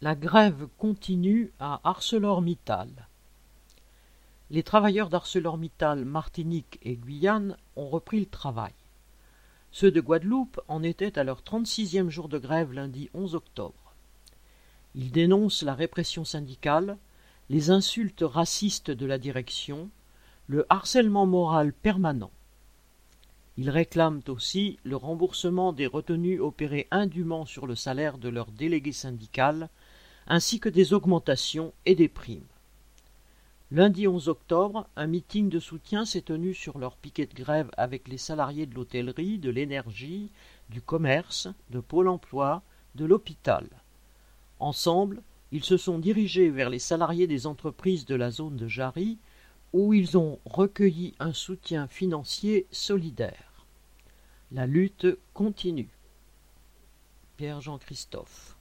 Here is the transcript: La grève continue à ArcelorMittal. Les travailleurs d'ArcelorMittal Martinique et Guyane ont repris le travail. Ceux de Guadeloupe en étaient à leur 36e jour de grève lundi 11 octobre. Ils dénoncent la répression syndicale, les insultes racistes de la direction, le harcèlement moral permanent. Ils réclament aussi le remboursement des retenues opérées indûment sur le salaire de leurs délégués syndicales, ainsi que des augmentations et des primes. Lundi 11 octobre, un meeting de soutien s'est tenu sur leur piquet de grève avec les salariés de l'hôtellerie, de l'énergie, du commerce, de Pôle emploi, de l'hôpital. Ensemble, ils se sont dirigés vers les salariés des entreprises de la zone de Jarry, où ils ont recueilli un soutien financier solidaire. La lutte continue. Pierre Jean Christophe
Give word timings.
La 0.00 0.14
grève 0.14 0.68
continue 0.78 1.50
à 1.58 1.80
ArcelorMittal. 1.82 3.08
Les 4.48 4.62
travailleurs 4.62 5.08
d'ArcelorMittal 5.08 6.04
Martinique 6.04 6.78
et 6.82 6.94
Guyane 6.94 7.56
ont 7.74 7.88
repris 7.88 8.20
le 8.20 8.26
travail. 8.26 8.70
Ceux 9.72 9.90
de 9.90 10.00
Guadeloupe 10.00 10.60
en 10.68 10.84
étaient 10.84 11.18
à 11.18 11.24
leur 11.24 11.42
36e 11.42 12.10
jour 12.10 12.28
de 12.28 12.38
grève 12.38 12.72
lundi 12.72 13.10
11 13.12 13.34
octobre. 13.34 13.92
Ils 14.94 15.10
dénoncent 15.10 15.62
la 15.62 15.74
répression 15.74 16.24
syndicale, 16.24 16.96
les 17.50 17.70
insultes 17.70 18.22
racistes 18.24 18.92
de 18.92 19.04
la 19.04 19.18
direction, 19.18 19.90
le 20.46 20.64
harcèlement 20.68 21.26
moral 21.26 21.72
permanent. 21.72 22.30
Ils 23.56 23.70
réclament 23.70 24.22
aussi 24.28 24.78
le 24.84 24.94
remboursement 24.94 25.72
des 25.72 25.88
retenues 25.88 26.38
opérées 26.38 26.86
indûment 26.92 27.44
sur 27.46 27.66
le 27.66 27.74
salaire 27.74 28.16
de 28.18 28.28
leurs 28.28 28.52
délégués 28.52 28.92
syndicales, 28.92 29.68
ainsi 30.28 30.60
que 30.60 30.68
des 30.68 30.92
augmentations 30.92 31.72
et 31.86 31.94
des 31.94 32.08
primes. 32.08 32.46
Lundi 33.70 34.06
11 34.06 34.28
octobre, 34.28 34.86
un 34.96 35.06
meeting 35.06 35.48
de 35.48 35.58
soutien 35.58 36.04
s'est 36.04 36.22
tenu 36.22 36.54
sur 36.54 36.78
leur 36.78 36.96
piquet 36.96 37.26
de 37.26 37.34
grève 37.34 37.70
avec 37.76 38.08
les 38.08 38.18
salariés 38.18 38.66
de 38.66 38.74
l'hôtellerie, 38.74 39.38
de 39.38 39.50
l'énergie, 39.50 40.30
du 40.70 40.80
commerce, 40.80 41.48
de 41.70 41.80
Pôle 41.80 42.08
emploi, 42.08 42.62
de 42.94 43.04
l'hôpital. 43.04 43.66
Ensemble, 44.60 45.22
ils 45.50 45.64
se 45.64 45.76
sont 45.76 45.98
dirigés 45.98 46.50
vers 46.50 46.70
les 46.70 46.78
salariés 46.78 47.26
des 47.26 47.46
entreprises 47.46 48.04
de 48.04 48.14
la 48.14 48.30
zone 48.30 48.56
de 48.56 48.68
Jarry, 48.68 49.18
où 49.72 49.92
ils 49.94 50.16
ont 50.16 50.38
recueilli 50.44 51.14
un 51.20 51.32
soutien 51.32 51.88
financier 51.88 52.66
solidaire. 52.70 53.64
La 54.52 54.66
lutte 54.66 55.06
continue. 55.34 55.90
Pierre 57.36 57.60
Jean 57.60 57.78
Christophe 57.78 58.57